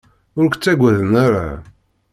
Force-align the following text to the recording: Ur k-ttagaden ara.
Ur 0.39 0.45
k-ttagaden 0.49 1.13
ara. 1.25 1.47